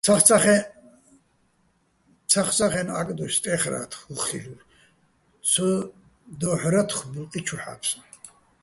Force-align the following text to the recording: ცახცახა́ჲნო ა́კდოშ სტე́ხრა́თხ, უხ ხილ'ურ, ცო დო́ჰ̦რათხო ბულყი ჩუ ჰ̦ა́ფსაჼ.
ცახცახა́ჲნო 2.31 2.93
ა́კდოშ 3.01 3.33
სტე́ხრა́თხ, 3.37 3.99
უხ 4.13 4.19
ხილ'ურ, 4.25 4.61
ცო 5.51 5.67
დო́ჰ̦რათხო 6.39 7.03
ბულყი 7.11 7.39
ჩუ 7.47 7.57
ჰ̦ა́ფსაჼ. 7.61 7.99